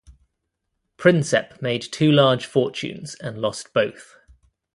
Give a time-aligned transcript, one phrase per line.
[0.97, 4.15] Prinsep made two large fortunes and lost both.